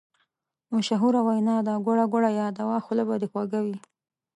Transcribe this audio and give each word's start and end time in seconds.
مشهوره 0.73 1.19
وینا 1.27 1.57
ده: 1.67 1.73
ګوړه 1.85 2.05
ګوړه 2.13 2.29
یاده 2.41 2.63
وه 2.69 2.77
خوله 2.85 3.03
به 3.07 3.15
دې 3.21 3.27
خوږه 3.31 3.59
وي. 3.65 3.77